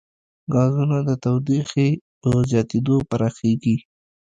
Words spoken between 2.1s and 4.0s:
په زیاتېدو پراخېږي.